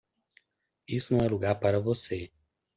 [0.87, 2.31] Isto não é lugar para você.